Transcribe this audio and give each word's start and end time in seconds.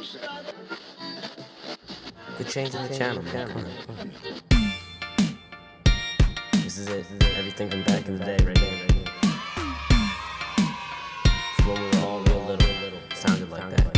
We're 0.00 0.06
changing 2.48 2.80
the 2.88 2.96
channel, 2.96 3.22
man. 3.22 3.48
Come 3.48 3.58
on, 3.58 3.64
come 3.86 3.98
on. 3.98 4.10
This 6.62 6.78
is 6.78 6.88
it. 6.88 7.04
Everything 7.36 7.68
from 7.68 7.82
back 7.82 8.08
in 8.08 8.16
the 8.16 8.24
day, 8.24 8.38
right 8.42 8.56
here, 8.56 8.70
right 8.80 8.92
here. 8.92 9.04
It's 11.58 11.66
when 11.66 11.78
we 11.82 11.88
were 11.98 12.06
all 12.06 12.20
real 12.20 12.44
little. 12.46 12.66
Sounded 13.14 13.50
like 13.50 13.68
that. 13.68 13.94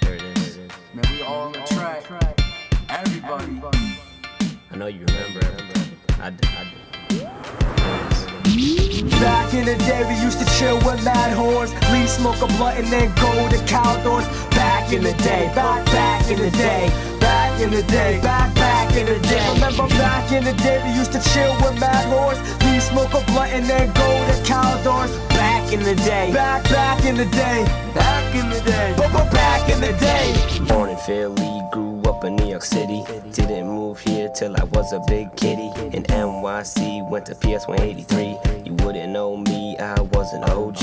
There 0.00 0.14
it 0.14 0.22
is. 0.22 0.56
Man, 0.94 1.04
we 1.10 1.20
all 1.24 1.48
on 1.48 1.52
the 1.52 1.58
track. 1.58 2.04
Everybody. 2.88 3.60
I 4.70 4.76
know 4.76 4.86
you 4.86 5.04
remember. 5.04 5.40
I 6.22 6.30
do. 6.30 6.48
I 6.48 6.64
do. 6.64 6.70
Back 8.54 9.52
in 9.52 9.66
the 9.66 9.74
day, 9.74 10.06
we 10.06 10.14
used 10.22 10.38
to 10.38 10.46
chill 10.56 10.76
with 10.86 11.02
mad 11.04 11.36
whores. 11.36 11.74
Leave 11.92 12.08
smoke 12.08 12.40
a 12.40 12.46
blunt 12.54 12.78
and 12.78 12.86
then 12.86 13.10
go 13.16 13.32
to 13.50 13.58
Caldors. 13.66 14.26
Back 14.50 14.92
in 14.92 15.02
the 15.02 15.12
day, 15.24 15.50
back, 15.56 15.84
back 15.86 16.30
in 16.30 16.38
the 16.38 16.50
day. 16.52 16.88
Back 17.18 17.60
in 17.60 17.70
the 17.70 17.82
day, 17.82 18.20
back, 18.22 18.54
back 18.54 18.94
in 18.94 19.06
the 19.06 19.18
day. 19.26 19.44
Remember 19.54 19.88
back 19.98 20.30
in 20.30 20.44
the 20.44 20.52
day, 20.62 20.80
we 20.86 20.96
used 20.96 21.10
to 21.12 21.20
chill 21.32 21.52
with 21.62 21.80
mad 21.80 22.06
whores. 22.06 22.38
Leave 22.64 22.82
smoke 22.82 23.12
a 23.14 23.24
blunt 23.32 23.50
and 23.52 23.66
then 23.66 23.88
go 23.94 24.08
to 24.28 24.36
Caldors. 24.46 25.10
Back 25.30 25.72
in 25.72 25.82
the 25.82 25.96
day, 26.06 26.30
back, 26.32 26.62
back 26.64 27.04
in 27.04 27.16
the 27.16 27.26
day. 27.26 27.64
Back 27.92 28.34
in 28.36 28.50
the 28.50 28.60
day, 28.60 28.94
but 28.96 29.32
back 29.32 29.68
in 29.68 29.80
the 29.80 29.92
day. 29.98 30.66
Born 30.68 30.90
in 30.90 30.96
Philly, 30.98 31.62
grew 31.72 32.00
up 32.02 32.22
in 32.22 32.36
New 32.36 32.46
York 32.46 32.62
City. 32.62 33.02
Didn't 33.32 33.73
here 34.00 34.28
till 34.28 34.56
I 34.56 34.64
was 34.64 34.92
a 34.92 35.00
big 35.08 35.34
kitty. 35.36 35.70
In 35.96 36.02
NYC, 36.04 37.08
went 37.10 37.26
to 37.26 37.34
PS 37.34 37.66
183. 37.66 38.62
You 38.64 38.72
wouldn't 38.84 39.12
know 39.12 39.36
me, 39.36 39.76
I 39.78 40.00
was 40.00 40.32
an 40.32 40.44
OG. 40.44 40.78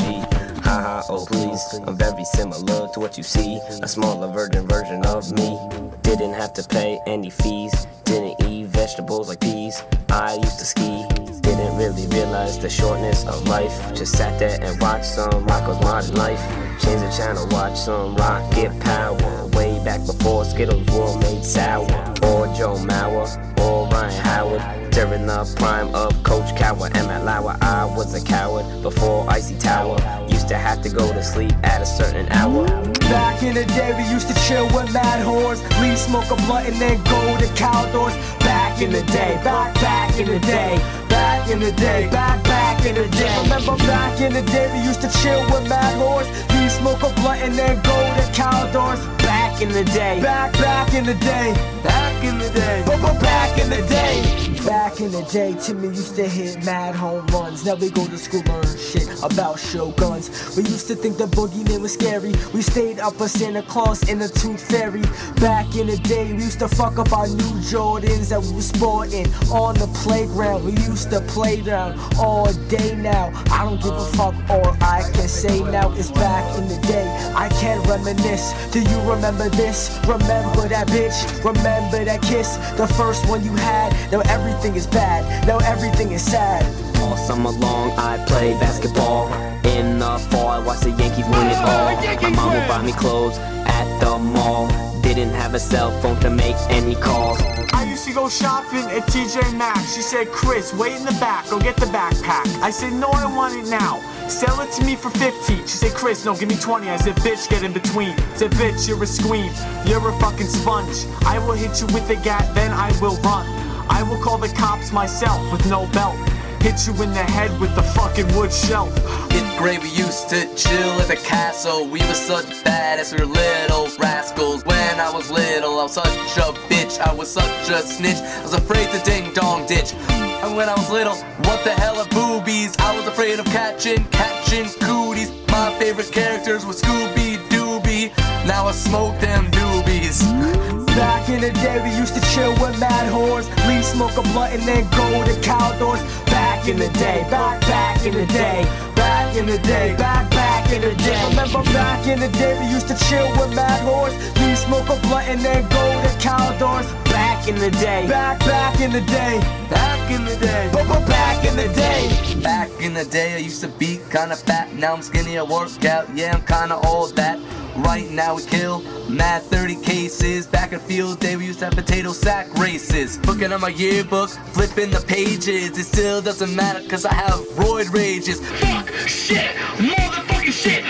Haha, 0.64 1.04
oh 1.10 1.26
please, 1.26 1.62
I'm 1.86 1.98
very 1.98 2.24
similar 2.24 2.88
to 2.94 3.00
what 3.00 3.18
you 3.18 3.24
see. 3.24 3.60
A 3.82 3.88
smaller 3.88 4.32
virgin 4.32 4.68
version 4.68 5.06
of 5.06 5.32
me. 5.32 5.58
Didn't 6.02 6.34
have 6.34 6.54
to 6.54 6.64
pay 6.64 7.00
any 7.08 7.30
fees. 7.30 7.88
Didn't 8.06 8.36
eat 8.48 8.68
vegetables 8.68 9.30
like 9.30 9.40
peas. 9.40 9.82
I 10.10 10.36
used 10.36 10.60
to 10.60 10.66
ski. 10.66 11.06
Didn't 11.42 11.78
really 11.78 12.08
realize 12.08 12.60
the 12.60 12.70
shortness 12.70 13.26
of 13.26 13.48
life. 13.48 13.94
Just 13.96 14.18
sat 14.18 14.38
there 14.40 14.58
and 14.62 14.80
watched 14.82 15.06
some 15.06 15.46
Rocko's 15.46 15.82
Modern 15.82 16.16
Life. 16.16 16.42
Change 16.82 17.02
the 17.02 17.14
channel, 17.16 17.48
watch 17.50 17.78
some 17.78 18.16
Rocket 18.16 18.78
Power. 18.82 19.48
Way 19.54 19.71
back 19.84 20.06
before 20.06 20.46
Skittles 20.46 20.86
were 20.92 21.18
made 21.20 21.44
sour. 21.44 21.86
Or 22.24 22.48
Joe 22.56 22.78
Mauer, 22.78 23.28
or 23.60 23.88
Ryan 23.90 24.24
Howard. 24.24 24.92
During 24.92 25.26
the 25.26 25.54
prime 25.56 25.94
of 25.96 26.12
Coach 26.24 26.54
Cowher 26.56 26.92
and 26.94 27.08
Matt 27.08 27.24
Lauer, 27.24 27.56
I 27.62 27.86
was 27.86 28.14
a 28.14 28.24
coward 28.24 28.66
before 28.82 29.30
Icy 29.30 29.58
Tower. 29.58 29.98
Used 30.28 30.50
to 30.50 30.58
have 30.58 30.82
to 30.82 30.90
go 30.90 31.12
to 31.14 31.24
sleep 31.24 31.54
at 31.64 31.82
a 31.82 31.86
certain 31.86 32.28
hour. 32.32 32.66
Back 33.08 33.42
in 33.42 33.56
the 33.56 33.66
day, 33.66 33.94
we 33.98 34.04
used 34.12 34.28
to 34.28 34.36
chill 34.46 34.66
with 34.68 34.94
mad 34.94 35.26
whores. 35.26 35.62
Leave 35.82 35.98
smoke 35.98 36.30
a 36.30 36.36
blunt 36.46 36.68
and 36.68 36.76
then 36.76 36.98
go 37.06 37.38
to 37.40 37.48
Caldors. 37.56 38.14
Back 38.40 38.82
in 38.82 38.92
the 38.92 39.04
day, 39.04 39.40
back, 39.44 39.74
back 39.76 40.20
in 40.20 40.28
the 40.28 40.40
day. 40.40 40.78
Back 41.08 41.50
in 41.50 41.60
the 41.60 41.72
day, 41.72 42.10
back, 42.12 42.44
back 42.44 42.86
in 42.86 42.96
the 42.96 43.08
day. 43.08 43.42
Remember 43.44 43.78
back 43.86 44.20
in 44.20 44.34
the 44.34 44.42
day, 44.52 44.72
we 44.74 44.84
used 44.84 45.02
to 45.02 45.10
chill 45.22 45.42
with 45.52 45.70
mad 45.70 45.96
whores. 45.96 46.28
Leave 46.54 46.72
smoke 46.72 47.02
a 47.04 47.14
blunt 47.22 47.42
and 47.42 47.54
then 47.54 47.76
go 47.84 47.96
to 48.16 48.24
Caldors. 48.34 49.21
Back 49.62 49.70
in 49.70 49.86
the 49.86 49.92
day, 49.92 50.20
back, 50.20 50.54
back 50.54 50.94
in 50.96 51.06
the 51.06 51.14
day. 51.14 51.54
Back 51.84 52.24
in 52.24 52.40
the 52.40 52.50
day, 52.50 52.84
back 53.22 53.60
in 53.60 53.70
the 53.70 53.88
day. 53.88 54.51
Back 54.66 55.02
in 55.02 55.12
the 55.12 55.24
day, 55.24 55.56
Timmy 55.60 55.88
used 55.88 56.16
to 56.16 56.28
hit 56.28 56.64
mad 56.64 56.96
home 56.96 57.26
runs. 57.28 57.66
Now 57.66 57.76
we 57.76 57.90
go 57.90 58.06
to 58.06 58.18
school, 58.18 58.44
learn 58.46 58.78
shit 58.78 59.08
about 59.24 59.60
shoguns. 59.60 60.56
We 60.56 60.64
used 60.64 60.88
to 60.88 60.96
think 60.96 61.18
the 61.18 61.26
boogeyman 61.26 61.82
was 61.82 61.94
scary. 61.94 62.34
We 62.54 62.62
stayed 62.62 63.00
up 63.00 63.16
for 63.16 63.28
Santa 63.28 63.64
Claus 63.64 64.08
and 64.08 64.22
the 64.22 64.30
Tooth 64.30 64.62
Fairy. 64.70 65.02
Back 65.42 65.76
in 65.76 65.88
the 65.88 65.98
day, 65.98 66.32
we 66.34 66.44
used 66.44 66.60
to 66.60 66.68
fuck 66.68 67.00
up 67.00 67.12
our 67.12 67.28
new 67.28 67.56
Jordans 67.72 68.30
that 68.30 68.42
we 68.42 68.54
were 68.54 68.62
sporting 68.62 69.28
on 69.52 69.76
the 69.76 69.88
playground. 70.04 70.64
We 70.64 70.74
used 70.74 71.10
to 71.10 71.22
play 71.22 71.62
down 71.62 72.00
all 72.18 72.52
day 72.70 72.96
now. 72.96 73.32
I 73.52 73.66
don't 73.66 73.82
give 73.82 73.94
a 73.94 74.06
fuck, 74.14 74.36
all 74.50 74.78
I 74.82 75.02
can 75.14 75.28
say 75.28 75.60
now 75.64 75.92
is 75.94 76.12
back 76.12 76.46
in 76.58 76.68
the 76.68 76.80
day. 76.88 77.08
I 77.36 77.50
can 77.50 77.82
reminisce. 77.90 78.54
Do 78.72 78.80
you 78.80 79.00
remember 79.10 79.50
this? 79.50 79.98
Remember 80.08 80.68
that 80.68 80.88
bitch? 80.88 81.44
Remember 81.44 82.06
that 82.06 82.22
kiss? 82.22 82.58
The 82.78 82.88
first 82.88 83.28
one 83.28 83.44
you 83.44 83.56
had. 83.56 83.92
Now 84.12 84.22
everything 84.52 84.76
is 84.76 84.88
bad. 84.88 85.48
Now 85.48 85.58
everything 85.60 86.12
is 86.12 86.22
sad. 86.22 86.64
All 86.98 87.16
summer 87.16 87.52
long 87.52 87.92
I 87.98 88.24
play 88.28 88.52
basketball. 88.60 89.32
In 89.66 90.00
the 90.00 90.18
fall 90.30 90.48
I 90.50 90.60
watch 90.60 90.82
the 90.82 90.92
Yankees 90.92 91.26
win 91.26 91.48
it 91.48 91.58
all. 91.58 91.88
Oh, 91.90 92.20
My 92.22 92.30
mom 92.30 92.54
would 92.54 92.68
buy 92.68 92.82
me 92.84 92.92
clothes 92.92 93.38
at 93.38 93.88
the 94.00 94.18
mall. 94.18 94.68
Didn't 95.02 95.34
have 95.34 95.54
a 95.54 95.60
cell 95.60 95.92
phone 96.02 96.20
to 96.20 96.30
make 96.30 96.56
any 96.70 96.96
calls. 96.96 97.42
I 97.74 97.86
used 97.86 98.06
to 98.06 98.14
go 98.14 98.30
shopping 98.30 98.86
at 98.98 99.04
TJ 99.08 99.58
Maxx. 99.58 99.96
She 99.96 100.02
said, 100.02 100.28
Chris, 100.28 100.74
wait 100.74 100.94
in 100.96 101.04
the 101.06 101.18
back, 101.20 101.50
go 101.50 101.60
get 101.60 101.76
the 101.78 101.88
backpack. 101.88 102.46
I 102.62 102.70
said, 102.70 102.94
no, 102.94 103.10
I 103.10 103.26
want 103.26 103.56
it 103.56 103.70
now. 103.70 104.00
Sell 104.28 104.62
it 104.62 104.72
to 104.74 104.86
me 104.86 104.96
for 104.96 105.10
15. 105.10 105.58
She 105.62 105.68
said, 105.68 105.94
Chris, 105.94 106.24
no, 106.26 106.36
give 106.36 106.48
me 106.50 106.56
20. 106.56 106.90
I 106.90 106.98
said, 106.98 107.16
bitch, 107.18 107.50
get 107.50 107.64
in 107.64 107.74
between. 107.74 108.16
Said, 108.36 108.52
bitch, 108.52 108.88
you're 108.88 109.02
a 109.02 109.08
squeam. 109.08 109.52
You're 109.88 110.08
a 110.08 110.20
fucking 110.20 110.48
sponge. 110.48 111.06
I 111.26 111.40
will 111.40 111.54
hit 111.56 111.82
you 111.82 111.88
with 111.88 112.08
the 112.08 112.16
gat, 112.16 112.54
then 112.54 112.72
I 112.72 112.92
will 113.02 113.16
run. 113.22 113.61
I 114.02 114.04
will 114.04 114.18
call 114.18 114.40
the 114.40 114.48
cops 114.48 114.92
myself 114.92 115.40
with 115.52 115.70
no 115.70 115.86
belt. 115.92 116.18
Hit 116.60 116.88
you 116.88 116.94
in 117.04 117.14
the 117.14 117.22
head 117.22 117.52
with 117.62 117.76
the 117.76 117.84
fucking 117.84 118.36
wood 118.36 118.52
shelf. 118.52 118.92
Fifth 119.30 119.58
grade, 119.60 119.84
we 119.84 119.90
used 119.90 120.28
to 120.30 120.42
chill 120.56 120.90
at 121.00 121.08
the 121.08 121.18
castle. 121.18 121.88
We 121.88 122.00
were 122.00 122.16
such 122.16 122.48
badass, 122.64 123.14
we 123.14 123.24
were 123.24 123.32
little 123.32 123.88
rascals. 124.00 124.66
When 124.66 125.00
I 125.00 125.12
was 125.14 125.30
little, 125.30 125.80
I 125.80 125.84
was 125.84 125.94
such 125.94 126.08
a 126.08 126.52
bitch. 126.68 127.00
I 127.00 127.14
was 127.14 127.30
such 127.30 127.70
a 127.70 127.84
snitch. 127.84 128.18
I 128.18 128.42
was 128.42 128.54
afraid 128.54 128.90
to 128.90 129.00
ding 129.06 129.34
dong 129.36 129.68
ditch. 129.68 129.94
And 129.94 130.56
when 130.58 130.68
I 130.68 130.74
was 130.74 130.90
little, 130.90 131.16
what 131.46 131.64
the 131.64 131.74
hell 131.74 132.00
are 132.00 132.10
boobies? 132.10 132.76
I 132.80 132.98
was 132.98 133.06
afraid 133.06 133.38
of 133.38 133.46
catching, 133.46 134.04
catching 134.06 134.66
cooties. 134.82 135.30
My 135.50 135.78
favorite 135.78 136.12
characters 136.12 136.66
were 136.66 136.74
Scooby 136.74 137.38
Dooby. 137.50 138.10
Now 138.48 138.66
I 138.66 138.72
smoke 138.72 139.20
them 139.20 139.46
doobies. 139.52 140.81
Back 141.02 141.30
in 141.30 141.42
the 141.42 141.50
day, 141.50 141.82
we 141.82 141.90
used 141.98 142.14
to 142.14 142.22
chill 142.30 142.52
with 142.62 142.80
mad 142.80 143.12
whores. 143.12 143.50
Leave 143.68 143.84
smoke 143.84 144.16
a 144.18 144.22
blunt 144.34 144.54
and 144.54 144.62
then 144.70 144.84
go 144.92 145.08
to 145.26 145.34
Caldors. 145.42 146.02
Back 146.28 146.68
in 146.68 146.78
the 146.78 146.90
day, 146.90 147.26
back, 147.28 147.60
back 147.62 148.06
in 148.06 148.14
the 148.14 148.28
day. 148.28 148.62
Back 148.96 149.36
in 149.36 149.48
the 149.48 149.58
day, 149.58 149.96
back, 149.98 150.30
back 150.30 150.72
in 150.72 150.82
the 150.82 150.94
day. 151.02 151.20
Remember 151.30 151.64
back 151.74 152.06
in 152.06 152.20
the 152.20 152.30
day, 152.38 152.54
we 152.60 152.68
used 152.68 152.88
to 152.88 152.96
chill 153.10 153.28
with 153.40 153.52
mad 153.56 153.82
whores. 153.82 154.14
Leave 154.42 154.60
smoke 154.60 154.90
a 154.90 154.98
blunt 155.08 155.28
and 155.28 155.42
then 155.42 155.64
go 155.70 155.86
to 156.06 156.12
Caldors. 156.22 156.86
Back 157.06 157.48
in 157.48 157.56
the 157.56 157.72
day, 157.72 158.08
back, 158.08 158.38
back 158.42 158.80
in 158.80 158.92
the 158.92 159.02
day. 159.02 159.40
Back 159.72 160.12
in 160.12 160.24
the 160.24 160.36
day, 160.36 160.70
but 160.72 160.86
back 161.08 161.44
in 161.44 161.56
the 161.56 161.70
day. 161.74 162.02
Back 162.44 162.70
in 162.80 162.94
the 162.94 163.06
day, 163.06 163.34
I 163.34 163.38
used 163.38 163.62
to 163.62 163.70
be 163.70 164.00
kinda 164.12 164.36
fat. 164.36 164.72
Now 164.76 164.94
I'm 164.94 165.02
skinny, 165.02 165.40
I 165.40 165.42
work 165.42 165.84
out. 165.84 166.06
Yeah, 166.16 166.36
I'm 166.36 166.46
kinda 166.46 166.76
all 166.76 167.08
that. 167.08 167.40
Right 167.78 168.10
now 168.12 168.36
we 168.36 168.44
kill 168.44 168.82
mad 169.10 169.44
30 169.44 169.82
cases. 169.82 170.46
Back 170.46 170.74
in 170.74 170.80
field 170.80 171.20
day, 171.20 171.36
we 171.38 171.46
used 171.46 171.60
to 171.60 171.66
have 171.66 171.74
potato 171.76 172.12
sack 172.12 172.54
races. 172.56 173.24
Looking 173.26 173.52
at 173.52 173.60
my 173.62 173.70
yearbook, 173.70 174.30
flipping 174.30 174.92
the 174.92 175.00
pages. 175.08 175.78
It 175.78 175.84
still 175.86 176.22
doesn't 176.22 176.54
matter, 176.56 176.88
cause 176.90 177.06
I 177.06 177.14
have 177.14 177.40
roid 177.56 177.94
rages. 177.94 178.40
Fuck, 178.60 178.90
shit, 179.08 179.56
motherfucking 179.78 180.52
shit, 180.52 180.84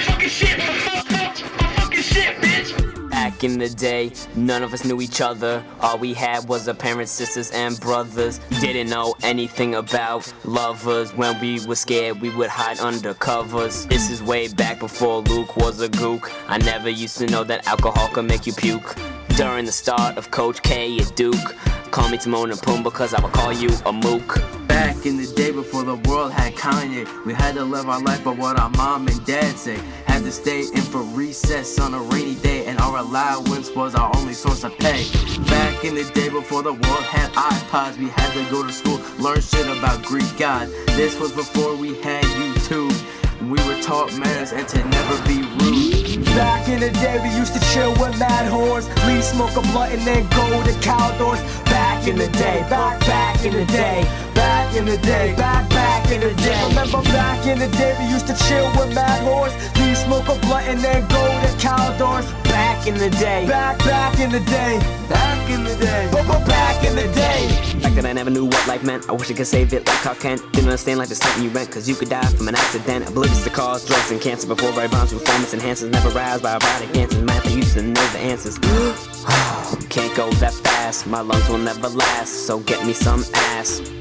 In 3.41 3.57
the 3.57 3.69
day, 3.69 4.12
none 4.35 4.62
of 4.62 4.72
us 4.72 4.85
knew 4.85 5.02
each 5.02 5.19
other. 5.19 5.63
All 5.79 5.97
we 5.97 6.13
had 6.13 6.47
was 6.47 6.68
our 6.68 6.75
parents, 6.75 7.12
sisters, 7.12 7.50
and 7.50 7.79
brothers. 7.79 8.40
Didn't 8.59 8.91
know 8.91 9.16
anything 9.24 9.74
about 9.74 10.31
lovers. 10.46 11.12
When 11.16 11.41
we 11.41 11.66
were 11.66 11.74
scared, 11.75 12.22
we 12.22 12.29
would 12.29 12.50
hide 12.50 12.79
under 12.79 13.16
covers. 13.16 13.88
This 13.88 14.12
is 14.12 14.22
way 14.22 14.47
back 14.47 14.78
before 14.78 15.22
Luke 15.22 15.57
was 15.57 15.81
a 15.81 15.90
gook. 15.90 16.31
I 16.47 16.59
never 16.59 16.90
used 16.90 17.17
to 17.17 17.26
know 17.26 17.43
that 17.46 17.66
alcohol 17.66 18.09
could 18.09 18.26
make 18.26 18.46
you 18.46 18.53
puke. 18.53 18.96
During 19.35 19.66
the 19.66 19.72
start 19.72 20.17
of 20.17 20.29
Coach 20.29 20.61
K 20.61 20.99
at 20.99 21.16
Duke, 21.16 21.55
call 21.90 22.09
me 22.09 22.20
Timon 22.20 22.52
and 22.52 22.59
Pumbaa 22.59 22.84
because 22.84 23.16
I 23.16 23.22
would 23.23 23.34
call 23.34 23.52
you 23.52 23.70
a 23.88 23.91
mook. 23.91 24.60
Back 24.81 25.05
in 25.05 25.16
the 25.16 25.28
day 25.35 25.51
before 25.51 25.83
the 25.83 25.97
world 26.09 26.31
had 26.31 26.55
Kanye, 26.55 27.05
we 27.23 27.35
had 27.35 27.53
to 27.53 27.63
live 27.63 27.87
our 27.87 28.01
life 28.01 28.23
by 28.23 28.31
what 28.31 28.59
our 28.59 28.72
mom 28.72 29.07
and 29.07 29.23
dad 29.28 29.55
say. 29.55 29.78
Had 30.07 30.23
to 30.23 30.31
stay 30.31 30.61
in 30.61 30.81
for 30.81 31.03
recess 31.03 31.79
on 31.79 31.93
a 31.93 31.99
rainy 31.99 32.33
day, 32.33 32.66
and 32.66 32.79
our 32.79 32.97
allowance 32.97 33.69
was 33.75 33.93
our 33.93 34.11
only 34.17 34.33
source 34.33 34.63
of 34.63 34.75
pay. 34.79 35.05
Back 35.45 35.85
in 35.85 35.93
the 35.93 36.03
day 36.16 36.29
before 36.29 36.63
the 36.63 36.73
world 36.73 37.03
had 37.03 37.29
iPods, 37.33 37.99
we 37.99 38.09
had 38.09 38.33
to 38.33 38.43
go 38.49 38.66
to 38.66 38.73
school, 38.73 38.99
learn 39.19 39.39
shit 39.39 39.67
about 39.67 40.01
Greek 40.01 40.25
God. 40.39 40.67
This 40.97 41.19
was 41.19 41.31
before 41.31 41.75
we 41.75 42.01
had 42.01 42.23
YouTube. 42.23 42.97
We 43.41 43.61
were 43.67 43.79
taught 43.83 44.17
manners 44.17 44.51
and 44.51 44.67
to 44.67 44.78
never 44.83 45.28
be 45.28 45.43
rude. 45.61 46.25
Back 46.25 46.67
in 46.69 46.79
the 46.79 46.89
day, 46.89 47.19
we 47.22 47.29
used 47.37 47.53
to 47.53 47.59
chill 47.72 47.91
with 48.01 48.17
mad 48.17 48.51
whores. 48.51 48.89
Leave 49.05 49.23
smoke 49.23 49.55
a 49.57 49.61
blunt 49.73 49.93
and 49.93 50.01
then 50.01 50.23
go 50.29 50.63
to 50.63 50.73
Caldors. 50.81 51.39
Back 51.66 52.07
in 52.07 52.17
the 52.17 52.29
day, 52.29 52.66
back, 52.67 52.99
back 53.01 53.45
in 53.45 53.53
the 53.53 53.66
day. 53.66 54.30
Back 54.72 54.79
in 54.79 54.85
the 54.85 54.97
day, 55.00 55.35
back, 55.35 55.70
back 55.70 56.12
in 56.14 56.22
the 56.22 56.34
day. 56.35 56.66
Remember 56.70 57.02
back 57.12 57.46
in 57.46 57.59
the 57.59 57.68
day 57.76 57.94
we 58.00 58.06
used 58.09 58.26
to 58.28 58.35
chill 58.47 58.64
with 58.79 58.96
mad 58.96 59.20
whores, 59.28 59.52
leave 59.76 59.97
smoke 59.97 60.29
a 60.29 60.40
blunt 60.47 60.66
and 60.66 60.79
then 60.79 61.02
go 61.09 61.28
to 61.28 61.52
Caldors. 61.59 62.23
Back 62.46 62.88
in 62.88 62.94
the 62.97 63.09
day, 63.09 63.46
back 63.50 63.78
back 63.79 64.18
in 64.18 64.32
the 64.32 64.40
day, 64.40 64.79
back 65.09 65.50
in 65.50 65.66
the 65.66 65.76
day, 65.76 66.08
but 66.14 66.26
back 66.47 66.85
in 66.85 66.96
the 66.96 67.03
day. 67.14 67.82
Back 67.82 67.96
then 67.96 68.06
I 68.06 68.14
never 68.14 68.29
knew 68.29 68.46
what 68.46 68.66
life 68.66 68.82
meant. 68.82 69.09
I 69.09 69.12
wish 69.12 69.29
I 69.29 69.34
could 69.34 69.46
save 69.46 69.73
it 69.73 69.85
like 69.85 69.97
Clark 69.97 70.20
Kent. 70.20 70.41
Didn't 70.53 70.68
understand 70.68 71.00
like 71.00 71.09
the 71.09 71.16
something 71.16 71.44
you 71.44 71.50
rent, 71.50 71.70
cause 71.70 71.90
you 71.90 71.96
could 71.96 72.08
die 72.08 72.26
from 72.28 72.47
an 72.47 72.56
accident. 72.56 73.09
Oblivious 73.09 73.44
to 73.44 73.50
cause, 73.50 73.85
drugs, 73.85 74.09
and 74.09 74.22
cancer 74.22 74.47
before 74.47 74.72
right 74.72 74.90
bombs, 74.90 75.12
performance 75.12 75.53
enhancers. 75.53 75.91
Never 75.91 76.12
roused 76.12 76.44
by 76.44 76.53
erotic 76.53 76.96
answers. 76.96 77.22
Math, 77.24 77.46
I 77.46 77.50
used 77.50 77.74
to 77.74 77.82
know 77.82 78.08
the 78.14 78.20
answers. 78.20 78.58
Can't 79.90 80.16
go 80.16 80.32
that 80.40 80.53
fast, 80.64 81.08
my 81.08 81.20
lungs 81.20 81.50
will 81.50 81.58
never 81.58 81.90
last. 81.90 82.47
So 82.47 82.59
get 82.62 82.85
me 82.85 82.94
some 82.94 83.26
aspirin. 83.34 84.01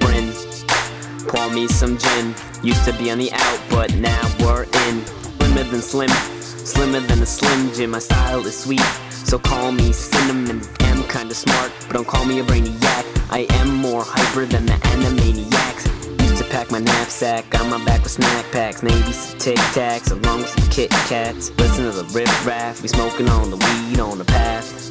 Pour 1.28 1.50
me 1.50 1.68
some 1.68 1.98
gin. 1.98 2.34
Used 2.62 2.84
to 2.84 2.92
be 2.92 3.10
on 3.10 3.18
the 3.18 3.30
out, 3.32 3.60
but 3.70 3.94
now 3.94 4.20
we're 4.40 4.64
in. 4.64 5.04
Slimmer 5.50 5.64
than 5.64 5.82
slim, 5.82 6.10
slimmer 6.40 7.00
than 7.00 7.20
a 7.22 7.26
slim 7.26 7.72
Jim. 7.74 7.90
My 7.90 7.98
style 7.98 8.46
is 8.46 8.56
sweet, 8.56 8.80
so 9.10 9.38
call 9.38 9.72
me 9.72 9.92
cinnamon. 9.92 10.62
I'm 10.80 11.02
kinda 11.08 11.34
smart, 11.34 11.72
but 11.86 11.94
don't 11.94 12.06
call 12.06 12.24
me 12.24 12.38
a 12.38 12.44
brainiac. 12.44 13.04
I 13.30 13.46
am 13.60 13.74
more 13.74 14.04
hyper 14.04 14.46
than 14.46 14.66
the 14.66 14.72
animaniacs. 14.72 15.86
Used 16.22 16.38
to 16.38 16.44
pack 16.50 16.70
my 16.70 16.78
knapsack 16.78 17.44
on 17.60 17.68
my 17.68 17.84
back 17.84 18.02
with 18.02 18.12
snack 18.12 18.50
packs, 18.52 18.82
maybe 18.82 19.12
some 19.12 19.38
Tic 19.38 19.58
Tacs 19.74 20.10
along 20.12 20.38
with 20.38 20.50
some 20.50 20.70
Kit 20.70 20.90
Kats. 21.08 21.50
Listen 21.58 21.84
to 21.84 21.92
the 21.92 22.04
riff 22.16 22.46
raff, 22.46 22.80
we 22.80 22.88
smoking 22.88 23.28
on 23.28 23.50
the 23.50 23.56
weed 23.56 23.98
on 23.98 24.18
the 24.18 24.24
path. 24.24 24.90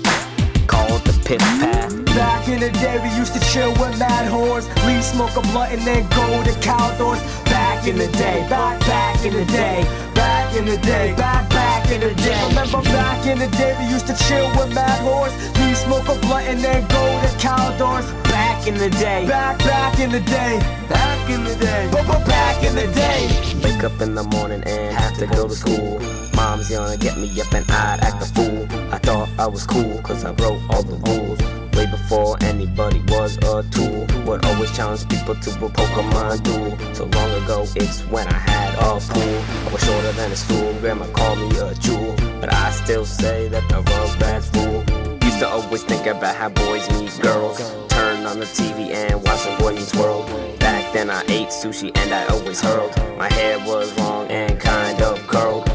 Call 0.90 0.98
it 0.98 1.06
the 1.06 1.14
pit 1.24 1.40
path. 1.40 1.94
Back 2.18 2.50
in 2.50 2.60
the 2.60 2.72
day, 2.72 2.98
we 2.98 3.16
used 3.16 3.34
to 3.34 3.40
chill 3.52 3.70
with 3.74 4.00
mad 4.00 4.26
whores. 4.26 4.66
Leave 4.88 5.04
smoke 5.04 5.36
a 5.38 5.42
blunt 5.54 5.72
and 5.72 5.82
then 5.86 6.02
go 6.10 6.26
to 6.44 6.54
Caldors. 6.66 7.22
Back 7.46 7.86
in 7.88 7.96
the 7.96 8.08
day, 8.18 8.42
back, 8.50 8.80
back 8.82 9.24
in 9.24 9.34
the 9.34 9.46
day. 9.46 9.86
Back 10.16 10.56
in 10.56 10.66
the 10.66 10.78
day, 10.78 11.14
back, 11.16 11.48
back 11.52 11.92
in 11.92 12.02
the 12.02 12.16
day. 12.16 12.42
Remember 12.50 12.82
back 12.90 13.24
in 13.28 13.38
the 13.38 13.48
day, 13.56 13.78
we 13.78 13.86
used 13.94 14.08
to 14.08 14.16
chill 14.26 14.50
with 14.58 14.74
mad 14.74 15.00
whores. 15.06 15.34
Leave 15.62 15.78
smoke 15.78 16.10
a 16.10 16.18
blunt 16.26 16.48
and 16.48 16.60
then 16.60 16.82
go 16.88 17.06
to 17.22 17.30
Caldors. 17.38 18.10
Back 18.24 18.66
in 18.66 18.74
the 18.74 18.90
day. 18.90 19.28
Back, 19.28 19.60
back 19.60 20.00
in 20.00 20.10
the 20.10 20.22
day. 20.22 20.58
Back 20.90 21.30
in 21.30 21.44
the 21.44 21.56
day. 21.56 21.88
Back 22.26 22.64
in 22.64 22.74
the 22.74 22.88
day. 22.94 23.60
Wake 23.64 23.84
up 23.84 24.02
in 24.02 24.16
the 24.16 24.24
morning 24.24 24.64
and 24.66 24.98
have 24.98 25.16
to 25.20 25.28
go 25.28 25.48
to 25.48 25.54
school. 25.54 26.00
Mom's 26.36 26.70
gonna 26.70 26.98
get 26.98 27.16
me 27.18 27.30
up 27.40 27.54
and 27.54 27.70
I'd 27.70 28.00
act 28.02 28.24
a 28.24 28.26
fool. 28.34 28.89
I 29.50 29.52
was 29.52 29.66
cool 29.66 29.98
cause 30.04 30.24
I 30.24 30.30
wrote 30.34 30.62
all 30.70 30.84
the 30.84 30.96
rules. 31.10 31.40
Way 31.74 31.88
before 31.90 32.38
anybody 32.42 33.02
was 33.08 33.36
a 33.38 33.64
tool. 33.72 34.06
Would 34.28 34.46
always 34.46 34.72
challenge 34.78 35.10
people 35.10 35.34
to 35.34 35.50
a 35.66 35.70
Pokemon 35.70 36.44
duel. 36.44 36.78
So 36.94 37.06
long 37.06 37.44
ago, 37.44 37.66
it's 37.76 38.02
when 38.14 38.28
I 38.28 38.38
had 38.38 38.76
a 38.76 39.00
pool. 39.00 39.68
I 39.68 39.74
was 39.74 39.84
shorter 39.84 40.12
than 40.12 40.32
a 40.32 40.36
stool. 40.36 40.72
Grandma 40.82 41.08
called 41.14 41.40
me 41.40 41.58
a 41.58 41.74
jewel. 41.74 42.16
But 42.40 42.54
I 42.54 42.70
still 42.70 43.06
say 43.06 43.48
that 43.48 43.68
the 43.70 43.82
Rugrats 43.82 44.54
rule. 44.54 44.84
Used 45.26 45.40
to 45.40 45.48
always 45.48 45.82
think 45.82 46.06
about 46.06 46.36
how 46.36 46.50
boys 46.50 46.88
meet 46.92 47.20
girls. 47.20 47.58
Turn 47.88 48.28
on 48.28 48.40
the 48.40 48.46
TV 48.46 48.92
and 48.94 49.16
watch 49.16 49.46
the 49.46 49.56
Boy 49.58 49.74
Meets 49.74 49.96
World. 49.96 50.28
Back 50.60 50.94
then 50.94 51.10
I 51.10 51.22
ate 51.24 51.50
sushi 51.50 51.90
and 51.98 52.14
I 52.14 52.28
always 52.28 52.62
hurled. 52.62 52.96
My 53.18 53.34
hair 53.34 53.58
was 53.66 53.98
long 53.98 54.28
and 54.28 54.60
kind 54.60 55.02
of 55.02 55.18
curled. 55.26 55.69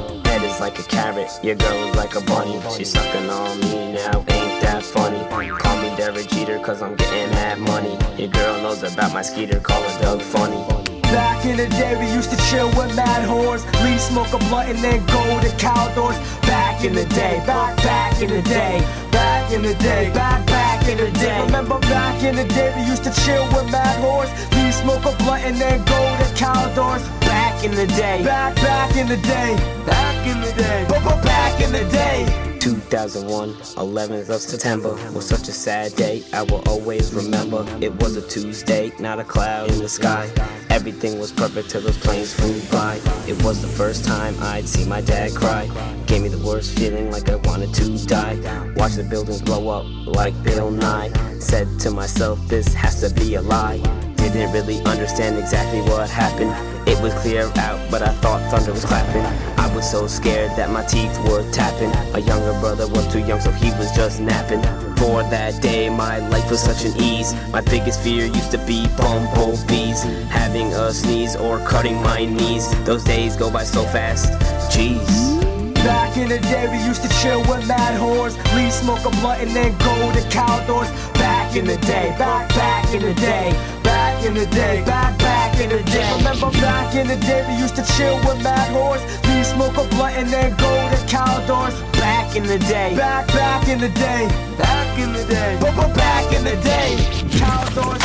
Is 0.55 0.61
like 0.61 0.79
a 0.79 0.83
carrot, 0.85 1.31
your 1.43 1.57
girl 1.57 1.89
is 1.89 1.97
like 1.97 2.15
a 2.15 2.21
bunny. 2.21 2.61
She's 2.77 2.93
sucking 2.93 3.29
on 3.29 3.59
me 3.61 3.95
now, 3.95 4.19
ain't 4.29 4.63
that 4.63 4.85
funny? 4.85 5.19
Call 5.59 5.83
me 5.83 5.97
Derek 5.97 6.29
Jeter 6.29 6.61
cause 6.61 6.81
I'm 6.81 6.95
getting 6.95 7.31
that 7.33 7.59
money. 7.59 7.99
Your 8.17 8.29
girl 8.29 8.63
knows 8.63 8.83
about 8.85 9.13
my 9.13 9.23
skeeter, 9.23 9.59
call 9.59 9.83
her 9.83 10.03
Doug 10.03 10.23
Funnie. 10.23 10.63
Back 11.03 11.45
in 11.45 11.57
the 11.57 11.69
day, 11.69 11.99
we 11.99 12.07
used 12.13 12.31
to 12.31 12.37
chill 12.49 12.69
with 12.69 12.95
mad 12.95 13.29
whores. 13.29 13.65
Leave 13.83 14.01
smoke 14.01 14.33
a 14.33 14.39
blunt 14.47 14.69
and 14.69 14.79
then 14.79 15.05
go 15.07 15.23
to 15.41 15.51
Caldors. 15.59 16.17
Back 16.43 16.85
in 16.85 16.95
the 16.95 17.07
day, 17.07 17.43
back, 17.47 17.77
back 17.79 18.23
in 18.23 18.31
the 18.31 18.43
day. 18.43 18.79
Back 19.11 19.51
in 19.51 19.63
the 19.63 19.75
day, 19.75 20.13
back, 20.15 20.47
back 20.47 20.87
in 20.89 20.99
the 20.99 21.11
day. 21.19 21.45
Remember 21.47 21.81
back 21.81 22.23
in 22.23 22.37
the 22.37 22.45
day, 22.45 22.73
we 22.77 22.87
used 22.87 23.03
to 23.03 23.13
chill 23.25 23.45
with 23.47 23.73
mad 23.73 23.99
whores. 23.99 24.31
Leave 24.55 24.75
smoke 24.75 25.05
a 25.05 25.17
blunt 25.25 25.43
and 25.45 25.57
then 25.57 25.79
go 25.85 26.01
to 26.19 26.27
Caldors. 26.39 27.03
Back 27.21 27.65
in 27.65 27.75
the 27.75 27.89
day. 27.89 28.23
Back, 28.23 28.55
back 28.57 28.97
in 28.97 29.09
the 29.09 29.17
day. 29.17 29.57
Back 29.85 30.14
in 30.27 30.41
the 30.41 30.53
day. 30.53 30.87
Back 31.23 31.61
in 31.61 31.73
the 31.73 31.85
day. 31.91 32.45
2001, 32.61 33.53
11th 33.53 34.31
of 34.31 34.41
September 34.41 34.95
was 35.13 35.29
such 35.29 35.49
a 35.49 35.53
sad 35.53 35.95
day. 35.97 36.23
I 36.33 36.43
will 36.43 36.63
always 36.67 37.13
remember. 37.13 37.67
It 37.83 37.95
was 38.01 38.17
a 38.17 38.27
Tuesday, 38.27 38.91
not 38.99 39.21
a 39.21 39.25
cloud 39.25 39.71
in 39.71 39.79
the 39.79 39.89
sky. 39.89 40.31
Everything 40.71 41.19
was 41.19 41.31
perfect 41.31 41.69
till 41.69 41.83
those 41.83 41.99
planes 41.99 42.33
flew 42.33 42.59
by. 42.73 42.95
It 43.29 43.43
was 43.45 43.61
the 43.61 43.69
first 43.69 44.07
time 44.07 44.35
I'd 44.41 44.67
see 44.67 44.89
my 44.89 45.03
dad 45.03 45.35
cry. 45.35 45.69
Gave 46.07 46.23
me 46.23 46.29
the 46.29 46.45
worst 46.47 46.79
feeling 46.79 47.11
like 47.11 47.29
I 47.29 47.37
wanted 47.37 47.75
to 47.75 48.07
die. 48.07 48.37
Watch 48.77 48.95
the 48.95 49.05
buildings 49.05 49.43
blow 49.43 49.69
up 49.69 49.85
like 50.07 50.35
Bill 50.43 50.71
Nye. 50.71 51.13
Said 51.39 51.69
to 51.81 51.91
myself, 51.91 52.39
this 52.49 52.73
has 52.73 53.01
to 53.07 53.15
be 53.15 53.35
a 53.35 53.43
lie. 53.43 53.79
Didn't 54.17 54.53
really 54.53 54.83
understand 54.85 55.39
exactly 55.39 55.83
what 55.83 56.09
happened. 56.09 56.55
It 56.89 56.99
was 57.03 57.13
clear 57.15 57.43
out, 57.57 57.91
but 57.91 58.01
I 58.01 58.13
thought 58.15 58.41
thunder 58.51 58.73
was 58.73 58.87
clapping. 58.87 59.54
Was 59.75 59.91
so 59.91 60.07
scared 60.07 60.53
that 60.57 60.71
my 60.71 60.85
teeth 60.85 61.19
were 61.29 61.43
tapping. 61.51 61.91
A 62.15 62.21
younger 62.21 62.53
brother 62.61 62.87
was 62.87 63.13
too 63.13 63.19
young, 63.19 63.41
so 63.41 63.51
he 63.51 63.71
was 63.73 63.91
just 63.91 64.21
napping. 64.21 64.63
For 64.99 65.25
that 65.31 65.61
day, 65.61 65.89
my 65.89 66.19
life 66.29 66.49
was 66.49 66.63
such 66.63 66.85
an 66.85 66.97
ease. 67.03 67.35
My 67.51 67.61
biggest 67.61 68.01
fear 68.01 68.25
used 68.27 68.53
to 68.53 68.59
be 68.59 68.87
bumblebees. 68.97 70.05
Having 70.31 70.73
a 70.75 70.93
sneeze 70.93 71.35
or 71.35 71.59
cutting 71.67 71.97
my 72.03 72.25
knees. 72.25 72.71
Those 72.85 73.03
days 73.03 73.37
go 73.37 73.51
by 73.51 73.65
so 73.65 73.83
fast. 73.87 74.31
Jeez. 74.71 75.43
Back 75.85 76.17
in 76.17 76.29
the 76.29 76.39
day, 76.39 76.69
we 76.71 76.79
used 76.87 77.03
to 77.03 77.09
chill 77.21 77.41
with 77.41 77.67
mad 77.67 78.01
whores. 78.01 78.37
Leave 78.55 78.73
smoke 78.73 79.05
a 79.05 79.11
blunt 79.21 79.43
and 79.43 79.51
then 79.51 79.73
go 79.79 80.13
to 80.13 80.23
Caldors. 80.31 80.89
Back 81.15 81.57
in 81.57 81.65
the 81.67 81.77
day, 81.79 82.15
back, 82.17 82.49
back 82.51 82.95
in 82.95 83.03
the 83.03 83.15
day. 83.15 83.51
Back 83.83 84.04
in 84.25 84.33
the 84.33 84.47
day, 84.47 84.83
back, 84.87 85.19
back 85.19 85.61
in 85.61 85.69
the 85.69 85.83
day. 85.91 86.17
Remember 86.17 86.51
back 86.61 86.95
in 86.95 87.07
the 87.07 87.17
day, 87.17 87.45
we 87.47 87.61
used 87.61 87.77
to 87.77 87.85
chill 87.95 88.17
with 88.25 88.43
mad 88.43 88.73
whores. 88.73 89.03
Leave 89.29 89.47
smoke 89.47 89.77
a 89.77 89.87
blunt 89.95 90.17
and 90.17 90.29
then 90.29 90.51
go 90.57 90.73
to 90.89 90.97
Caldors. 91.07 91.75
Back 91.93 92.35
in 92.35 92.45
the 92.45 92.59
day. 92.59 92.95
Back, 92.97 93.27
back 93.29 93.69
in 93.69 93.81
the 93.81 93.91
day. 93.91 94.29
Back 94.57 94.99
in 94.99 95.13
the 95.13 95.25
day. 95.25 95.59
But, 95.61 95.77
but 95.77 95.95
back 95.95 96.33
in 96.33 96.43
the 96.45 96.57
day. 96.63 96.97
Caldors, 97.37 98.03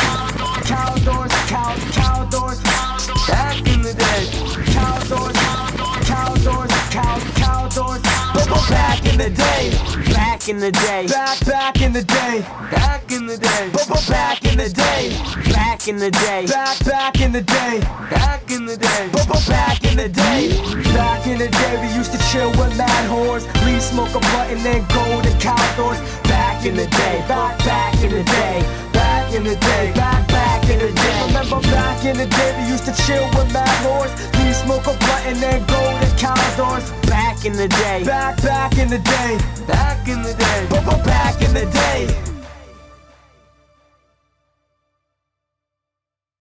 Caldors, 0.68 1.34
Cal, 1.48 1.76
Caldors. 1.96 2.60
Back 3.28 3.58
in 3.68 3.82
the 3.82 3.94
day. 3.94 4.24
Caldors, 4.76 5.38
Caldors, 6.04 6.72
Cal, 6.92 7.20
Caldors. 7.40 8.02
But, 8.34 8.48
but 8.50 8.70
back 8.70 9.06
in 9.06 9.18
the 9.18 9.30
day. 9.30 9.72
Back 10.14 10.50
in 10.50 10.60
the 10.60 10.72
day. 10.72 11.08
Back, 11.08 11.46
back 11.46 11.82
in 11.82 11.94
the 11.94 12.04
day. 12.04 12.42
Back 12.72 13.10
in 13.12 13.26
the 13.26 13.38
day. 13.38 13.70
But, 13.72 13.88
but 13.88 14.06
back. 14.10 14.29
Back 15.80 15.88
in 15.88 15.96
the 15.96 16.12
day. 16.12 16.46
Back, 16.46 16.84
back 16.84 17.22
in 17.22 17.32
the 17.32 17.42
day. 17.42 17.80
Back 18.12 18.52
in 18.52 18.66
the 18.66 18.76
day. 18.76 19.10
But, 19.14 19.30
but 19.30 19.48
back 19.48 19.82
in 19.86 19.96
the 19.96 20.10
day. 20.10 20.52
Back 20.92 21.26
in 21.26 21.40
the 21.40 21.48
day, 21.48 21.74
we 21.80 21.88
used 21.96 22.12
to 22.12 22.20
chill 22.28 22.52
with 22.60 22.76
mad 22.78 23.08
whores. 23.08 23.48
Leave 23.64 23.82
smoke 23.82 24.12
a 24.12 24.20
blunt 24.20 24.52
and 24.52 24.60
then 24.60 24.84
go 24.92 25.22
to 25.24 25.32
Caldors. 25.40 25.96
Back 26.28 26.66
in 26.66 26.76
the 26.76 26.84
day. 26.84 27.24
Back, 27.30 27.58
back 27.60 27.96
in 28.04 28.12
the 28.12 28.24
day. 28.24 28.60
Back 28.92 29.34
in 29.34 29.46
the 29.46 29.56
day. 29.56 29.94
Back, 29.96 30.28
back 30.28 30.68
in 30.68 30.80
the 30.80 30.92
day. 30.92 31.28
Remember 31.28 31.62
back 31.72 32.04
in 32.04 32.18
the 32.18 32.28
day, 32.28 32.50
we 32.60 32.68
used 32.68 32.84
to 32.84 32.94
chill 33.08 33.24
with 33.40 33.48
mad 33.54 33.72
whores. 33.80 34.12
Leave 34.44 34.58
smoke 34.58 34.84
a 34.84 34.92
blunt 35.00 35.24
and 35.32 35.38
then 35.40 35.64
go 35.64 35.80
to 35.80 36.08
Caldors. 36.20 36.92
Back 37.08 37.46
in 37.46 37.54
the 37.54 37.70
day. 37.70 38.04
Back, 38.04 38.36
back 38.44 38.78
in 38.78 38.90
the 38.90 39.00
day. 39.00 39.40
Back 39.66 40.06
in 40.10 40.24
the 40.24 40.34
day. 40.36 40.68
But, 40.70 40.84
but 40.84 41.06
back 41.06 41.42
in 41.42 41.54
the 41.54 41.64
day. 41.72 42.39